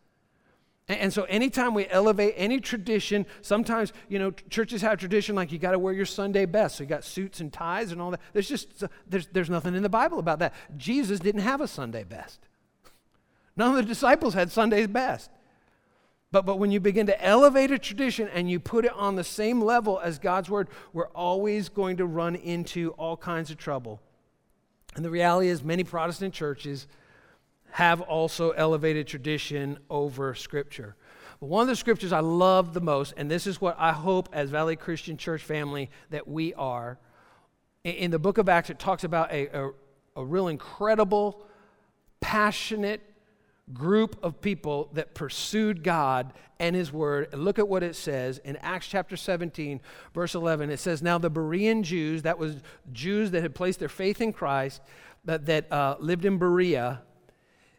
[0.87, 5.59] And, so anytime we elevate any tradition, sometimes, you know, churches have tradition like you
[5.59, 6.75] got to wear your Sunday best.
[6.75, 8.19] So you got suits and ties and all that.
[8.33, 10.53] There's just, there's, there's nothing in the Bible about that.
[10.75, 12.41] Jesus didn't have a Sunday best.
[13.55, 15.29] None of the disciples had Sunday's best.
[16.31, 19.23] But, but when you begin to elevate a tradition and you put it on the
[19.23, 23.99] same level as God's word, we're always going to run into all kinds of trouble.
[24.95, 26.87] And the reality is, many Protestant churches
[27.71, 30.95] have also elevated tradition over Scripture.
[31.39, 34.29] But one of the scriptures I love the most, and this is what I hope
[34.31, 36.99] as Valley Christian Church family that we are,
[37.83, 39.71] In the book of Acts, it talks about a, a,
[40.17, 41.41] a real incredible,
[42.19, 43.01] passionate
[43.73, 47.29] group of people that pursued God and His Word.
[47.31, 49.81] And look at what it says in Acts chapter 17,
[50.13, 50.69] verse 11.
[50.69, 52.57] It says, Now the Berean Jews, that was
[52.91, 54.81] Jews that had placed their faith in Christ,
[55.25, 57.01] that, that uh, lived in Berea,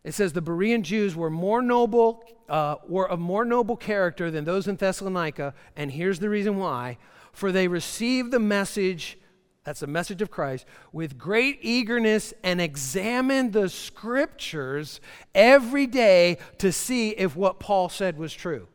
[0.05, 4.45] it says the Berean Jews were more noble, uh, were of more noble character than
[4.45, 6.99] those in Thessalonica, and here's the reason why:
[7.33, 9.19] for they received the message
[9.65, 15.01] that's the message of Christ, with great eagerness and examine the scriptures
[15.35, 18.67] every day to see if what Paul said was true.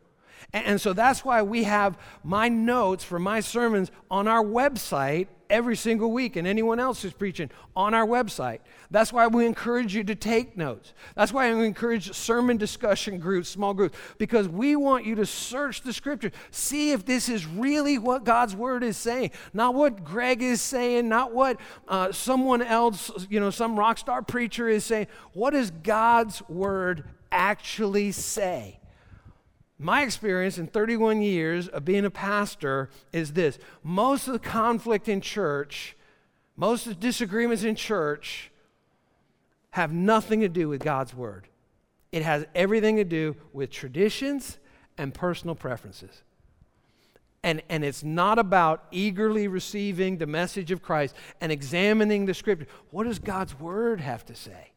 [0.52, 5.76] And, so that's why we have my notes for my sermons on our website every
[5.76, 8.60] single week, and anyone else who's preaching on our website.
[8.90, 10.92] That's why we encourage you to take notes.
[11.14, 15.82] That's why we encourage sermon discussion groups, small groups, because we want you to search
[15.82, 20.42] the scripture, see if this is really what God's word is saying, not what Greg
[20.42, 25.06] is saying, not what uh, someone else, you know, some rock star preacher is saying.
[25.32, 28.77] What does God's word actually say?
[29.78, 35.08] My experience in 31 years of being a pastor is this most of the conflict
[35.08, 35.96] in church,
[36.56, 38.50] most of the disagreements in church
[39.70, 41.46] have nothing to do with God's word.
[42.10, 44.58] It has everything to do with traditions
[44.96, 46.22] and personal preferences.
[47.44, 52.66] And, and it's not about eagerly receiving the message of Christ and examining the scripture.
[52.90, 54.72] What does God's word have to say?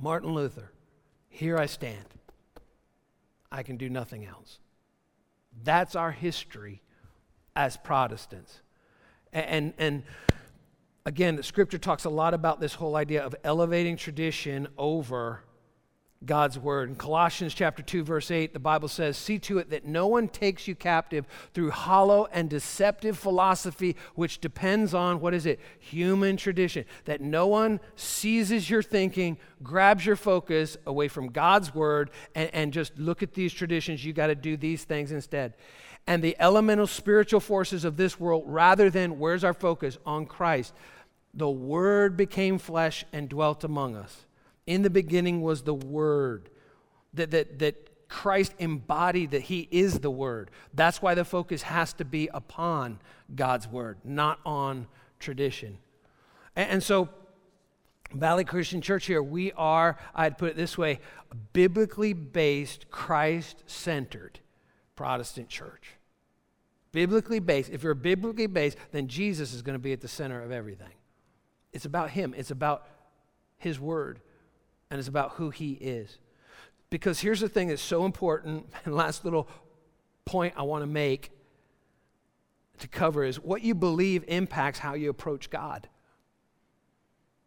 [0.00, 0.72] Martin Luther,
[1.28, 2.06] here I stand.
[3.50, 4.58] I can do nothing else.
[5.64, 6.82] That's our history
[7.56, 8.60] as Protestants.
[9.32, 10.02] And, and,
[11.04, 15.42] again, the scripture talks a lot about this whole idea of elevating tradition over
[16.24, 16.88] God's word.
[16.88, 20.26] In Colossians chapter 2 verse 8, the Bible says, "See to it that no one
[20.26, 25.60] takes you captive through hollow and deceptive philosophy which depends on what is it?
[25.78, 26.84] Human tradition.
[27.04, 32.72] That no one seizes your thinking, grabs your focus away from God's word and, and
[32.72, 35.54] just look at these traditions, you got to do these things instead."
[36.08, 40.74] And the elemental spiritual forces of this world rather than where's our focus on Christ.
[41.32, 44.24] The word became flesh and dwelt among us.
[44.68, 46.50] In the beginning was the Word,
[47.14, 50.50] that, that, that Christ embodied that He is the Word.
[50.74, 53.00] That's why the focus has to be upon
[53.34, 54.86] God's Word, not on
[55.18, 55.78] tradition.
[56.54, 57.08] And, and so,
[58.12, 61.00] Valley Christian Church here, we are, I'd put it this way,
[61.54, 64.38] biblically based, Christ centered
[64.96, 65.94] Protestant church.
[66.92, 67.70] Biblically based.
[67.70, 70.92] If you're biblically based, then Jesus is going to be at the center of everything.
[71.72, 72.86] It's about Him, it's about
[73.56, 74.20] His Word
[74.90, 76.18] and it's about who He is.
[76.90, 79.48] Because here's the thing that's so important, and last little
[80.24, 81.30] point I want to make
[82.78, 85.88] to cover is what you believe impacts how you approach God.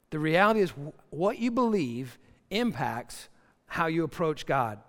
[0.10, 0.74] The reality is,
[1.10, 3.30] what you believe impacts
[3.66, 4.80] how you approach God.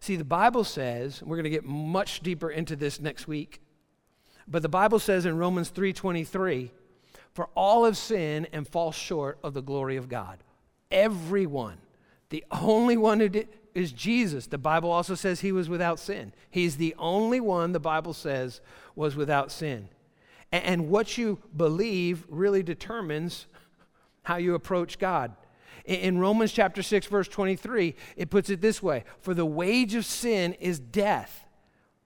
[0.00, 3.60] See, the Bible says, we're going to get much deeper into this next week,
[4.46, 6.70] but the Bible says in Romans 3:23,
[7.34, 10.42] "For all have sinned and fall short of the glory of God."
[10.90, 11.78] Everyone.
[12.30, 14.46] The only one who did is Jesus.
[14.46, 16.32] The Bible also says he was without sin.
[16.50, 18.60] He's the only one the Bible says
[18.96, 19.88] was without sin.
[20.50, 23.46] And, what you believe really determines
[24.22, 25.36] how you approach God.
[25.84, 29.94] In, in Romans chapter 6 verse 23, it puts it this way, for the wage
[29.94, 31.44] of sin is death.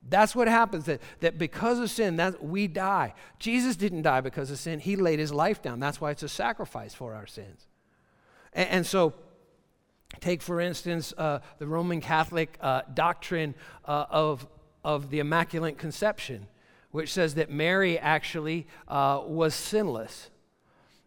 [0.08, 3.14] That's what happens that, that because of sin that we die.
[3.38, 4.80] Jesus didn't die because of sin.
[4.80, 5.78] He laid his life down.
[5.78, 7.68] That's why it's a sacrifice for our sins.
[8.52, 9.14] And, and so,
[10.20, 14.46] take for instance uh, the Roman Catholic uh, doctrine uh, of,
[14.84, 16.46] of the Immaculate Conception,
[16.90, 20.30] which says that Mary actually uh, was sinless.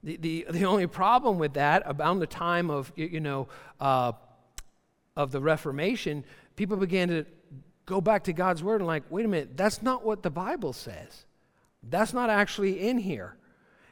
[0.03, 3.47] The, the, the only problem with that, about the time of, you, know,
[3.79, 4.11] uh,
[5.15, 6.23] of the Reformation,
[6.55, 7.25] people began to
[7.85, 10.73] go back to God's Word and like, wait a minute, that's not what the Bible
[10.73, 11.25] says.
[11.81, 13.35] That's not actually in here.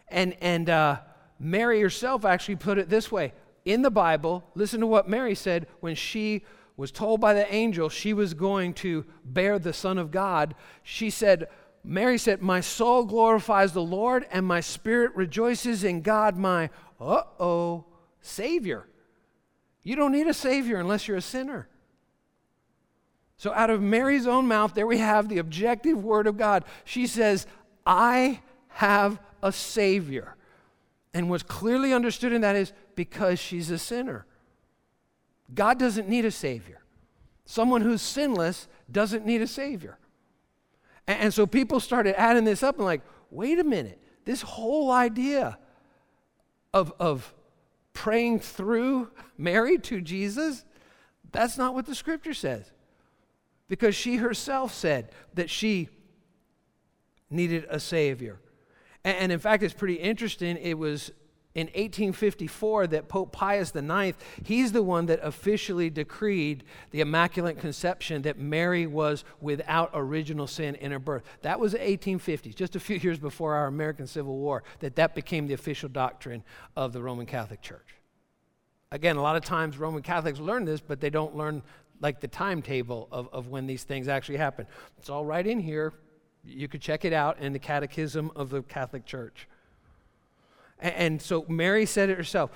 [0.08, 1.00] And, and uh,
[1.40, 3.34] Mary herself actually put it this way
[3.66, 6.44] in the Bible, listen to what Mary said when she
[6.76, 10.56] was told by the angel she was going to bear the Son of God.
[10.82, 11.48] She said,
[11.84, 17.24] Mary said, My soul glorifies the Lord, and my spirit rejoices in God, my uh
[17.40, 17.86] oh
[18.22, 18.88] Savior.
[19.84, 21.68] You don't need a Savior unless you're a sinner.
[23.38, 26.64] So, out of Mary's own mouth, there we have the objective word of God.
[26.86, 27.46] She says,
[27.86, 30.38] I have a Savior.
[31.14, 34.26] And what's clearly understood in that is because she's a sinner.
[35.54, 36.80] God doesn't need a Savior.
[37.46, 39.98] Someone who's sinless doesn't need a Savior.
[41.08, 44.92] And, and so people started adding this up and, like, wait a minute, This whole
[44.92, 45.58] idea
[46.74, 47.34] of, of
[47.94, 50.64] praying through Mary to Jesus,
[51.32, 52.72] that's not what the scripture says.
[53.68, 55.90] Because she herself said that she
[57.30, 58.40] needed a Savior.
[59.04, 60.58] And, and in fact, it's pretty interesting.
[60.58, 61.12] It was
[61.56, 68.24] in 1854 that Pope Pius IX, he's the one that officially decreed the Immaculate Conception
[68.24, 71.24] that Mary was without original sin in her birth.
[71.42, 75.14] That was the 1850s, just a few years before our American Civil War, that that
[75.14, 76.44] became the official doctrine
[76.76, 77.96] of the Roman Catholic Church.
[78.92, 81.64] Again, a lot of times Roman Catholics learn this, but they don't learn
[82.00, 84.68] like the timetable of, of when these things actually happen.
[84.98, 85.94] It's all right in here.
[86.44, 89.48] You could check it out in the Catechism of the Catholic Church.
[90.84, 92.52] And, so Mary said it herself.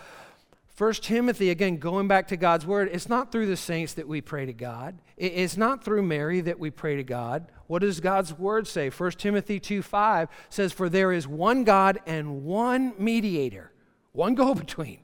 [0.67, 4.21] First Timothy, again, going back to God's word, it's not through the saints that we
[4.21, 4.99] pray to God.
[5.15, 7.47] It's not through Mary that we pray to God.
[7.65, 8.91] What does God's word say?
[8.91, 13.71] First Timothy 2 5 says, For there is one God and one mediator,
[14.11, 14.99] one go between,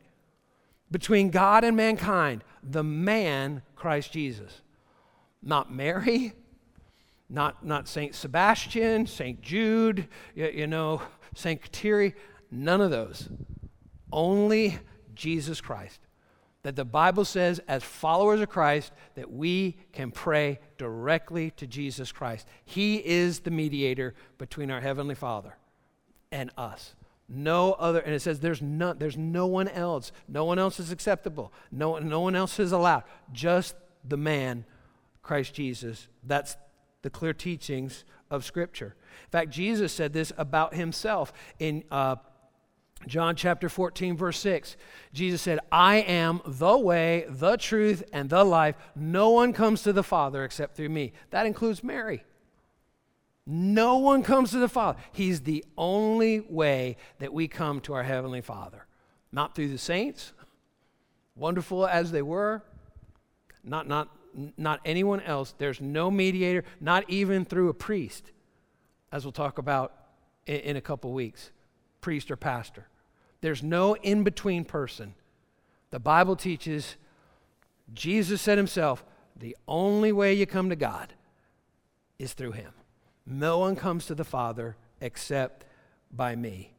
[0.91, 4.61] between God and mankind, the man Christ Jesus.
[5.41, 6.34] Not Mary,
[7.30, 8.13] not, not St.
[8.13, 9.41] Sebastian, St.
[9.41, 11.01] Jude, you, you know,
[11.36, 11.59] St.
[11.59, 12.13] Kateri,
[12.54, 13.30] none of those.
[14.12, 14.80] Only
[15.16, 15.99] Jesus Christ.
[16.64, 22.12] That the Bible says, as followers of Christ, that we can pray directly to Jesus
[22.12, 22.47] Christ.
[22.64, 25.58] He is the mediator between our Heavenly Father
[26.32, 26.95] and us.
[27.28, 30.12] No other, and it says there's no, there's no one else.
[30.28, 31.51] No one else is acceptable.
[31.72, 33.04] No, no one else is allowed.
[33.32, 33.76] Just
[34.08, 34.66] the man,
[35.22, 36.08] Christ Jesus.
[36.24, 36.56] That's
[37.01, 38.95] the clear teachings of Scripture.
[39.26, 42.16] In fact, Jesus said this about himself in uh,
[43.08, 44.78] John chapter 14, verse 6.
[45.14, 48.76] Jesus said, I am the way, the truth, and the life.
[48.95, 51.14] No one comes to the Father except through me.
[51.32, 52.24] That includes Mary.
[53.45, 54.99] No one comes to the Father.
[55.12, 58.86] He's the only way that we come to our Heavenly Father.
[59.32, 60.32] Not through the saints,
[61.36, 62.62] wonderful as they were,
[63.64, 64.10] not, not,
[64.58, 65.54] not anyone else.
[65.58, 68.32] There's no mediator, not even through a priest,
[69.12, 69.93] as we'll talk about
[70.45, 71.51] in, in a couple weeks
[72.04, 72.86] priest or pastor.
[73.44, 75.16] There's no in between person.
[75.91, 76.96] The Bible teaches,
[77.94, 79.04] Jesus said himself,
[79.36, 81.12] the only way you come to God
[82.18, 82.72] is through him.
[83.26, 85.66] No one comes to the Father except
[86.10, 86.72] by me.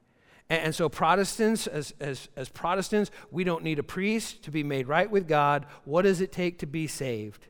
[0.48, 4.88] And, so, Protestants, as, as, as Protestants, we don't need a priest to be made
[4.88, 5.66] right with God.
[5.84, 7.46] What does it take to be saved?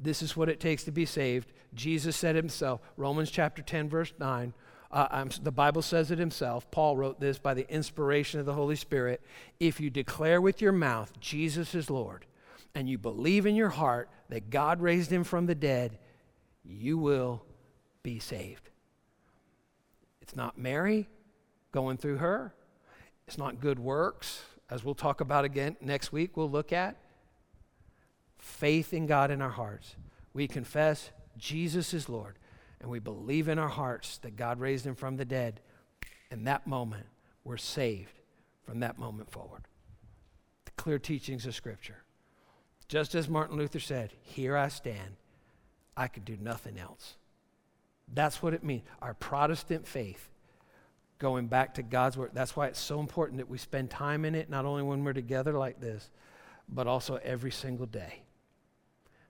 [0.00, 1.52] This is what it takes to be saved.
[1.74, 4.52] Jesus said himself, Romans chapter 10, verse 9.
[4.92, 6.70] Uh, the Bible says it himself.
[6.70, 9.22] Paul wrote this by the inspiration of the Holy Spirit.
[9.58, 12.26] If you declare with your mouth Jesus is Lord,
[12.74, 15.98] and you believe in your heart that God raised him from the dead,
[16.64, 17.42] you will
[18.02, 18.68] be saved.
[20.20, 21.08] It's not Mary
[21.72, 22.54] going through her,
[23.26, 26.96] it's not good works, as we'll talk about again next week, we'll look at.
[28.38, 29.96] Faith in God in our hearts.
[30.34, 32.38] We confess Jesus is Lord,
[32.82, 35.60] and we believe in our hearts that God raised him from the dead.
[36.30, 37.06] In that moment,
[37.44, 38.18] we're saved
[38.64, 39.62] from that moment forward.
[40.64, 42.02] The clear teachings of Scripture.
[42.88, 45.16] Just as Martin Luther said, Here I stand,
[45.96, 47.14] I can do nothing else.
[48.12, 48.82] That's what it means.
[49.00, 50.28] Our Protestant faith,
[51.18, 52.32] going back to God's Word.
[52.34, 55.12] That's why it's so important that we spend time in it, not only when we're
[55.12, 56.10] together like this,
[56.68, 58.22] but also every single day.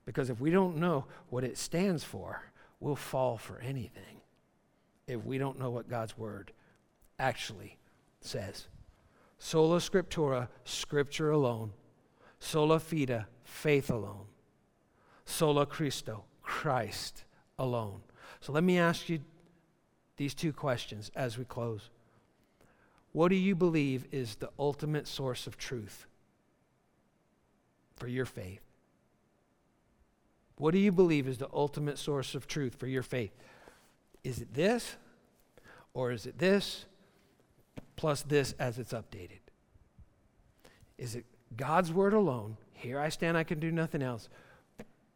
[0.07, 2.43] Because if we don't know what it stands for,
[2.83, 4.21] we'll fall for anything
[5.07, 6.53] if we don't know what God's Word
[7.19, 7.79] actually
[8.21, 8.67] says.
[9.39, 11.73] Sola Scriptura, Scripture alone.
[12.41, 14.27] Sola Fide, faith alone.
[15.25, 17.25] Sola Christo, Christ
[17.59, 18.01] alone.
[18.41, 19.21] So let me ask you
[20.17, 21.91] these two questions as we close.
[23.13, 26.07] What do you believe is the ultimate source of truth
[27.97, 28.72] for your faith?
[30.63, 33.33] What do you believe is the ultimate source of truth for your faith?
[34.23, 34.95] Is it this,
[35.93, 36.85] or is it this,
[37.97, 39.41] plus this as it's updated?
[40.99, 41.25] Is it
[41.57, 44.29] God's word alone, here I stand, I can do nothing else,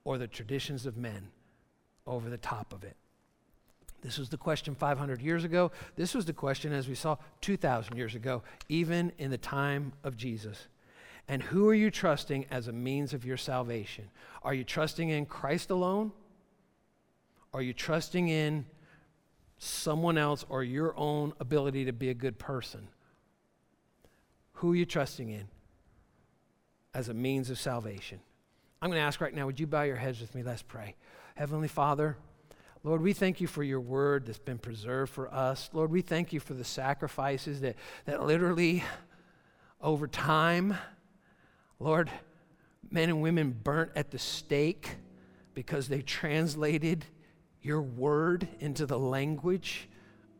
[0.02, 1.28] or the traditions of men
[2.08, 2.96] over the top of it?
[4.02, 5.70] This was the question 500 years ago.
[5.94, 10.16] This was the question, as we saw, 2,000 years ago, even in the time of
[10.16, 10.66] Jesus.
[11.28, 14.10] And who are you trusting as a means of your salvation?
[14.42, 16.12] Are you trusting in Christ alone?
[17.52, 18.66] Are you trusting in
[19.58, 22.88] someone else or your own ability to be a good person?
[24.54, 25.48] Who are you trusting in
[26.94, 28.20] as a means of salvation?
[28.80, 30.42] I'm going to ask right now, would you bow your heads with me?
[30.42, 30.94] Let's pray.
[31.34, 32.16] Heavenly Father,
[32.84, 35.70] Lord, we thank you for your word that's been preserved for us.
[35.72, 37.74] Lord, we thank you for the sacrifices that,
[38.04, 38.84] that literally,
[39.80, 40.76] over time,
[41.78, 42.10] Lord,
[42.90, 44.96] men and women burnt at the stake
[45.54, 47.04] because they translated
[47.62, 49.88] your word into the language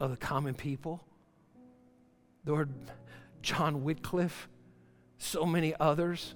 [0.01, 1.03] of the common people.
[2.45, 2.71] Lord,
[3.43, 4.49] John Wycliffe,
[5.19, 6.35] so many others,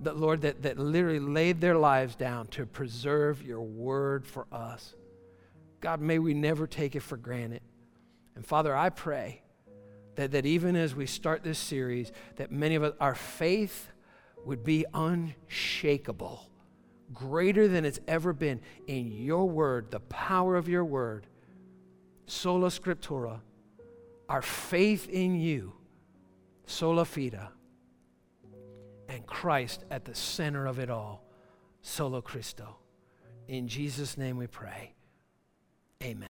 [0.00, 4.94] that Lord, that, that literally laid their lives down to preserve your word for us.
[5.80, 7.62] God, may we never take it for granted.
[8.34, 9.42] And Father, I pray
[10.16, 13.91] that, that even as we start this series, that many of us, our faith
[14.44, 16.48] would be unshakable,
[17.12, 21.26] greater than it's ever been in your word, the power of your word.
[22.26, 23.40] Sola Scriptura,
[24.28, 25.72] our faith in you,
[26.66, 27.48] sola fide,
[29.08, 31.24] and Christ at the center of it all,
[31.82, 32.76] solo Christo.
[33.48, 34.94] In Jesus' name we pray.
[36.02, 36.20] Amen.